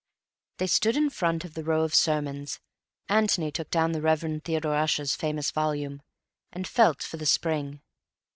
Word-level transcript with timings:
They 0.57 0.65
stood 0.65 0.97
in 0.97 1.11
front 1.11 1.45
of 1.45 1.53
the 1.53 1.63
row 1.63 1.83
of 1.83 1.93
sermons. 1.93 2.59
Antony 3.07 3.51
took 3.51 3.69
down 3.69 3.91
the 3.91 4.01
Reverend 4.01 4.43
Theodore 4.45 4.73
Ussher's 4.73 5.13
famous 5.13 5.51
volume, 5.51 6.01
and 6.51 6.67
felt 6.67 7.03
for 7.03 7.17
the 7.17 7.25
spring. 7.27 7.81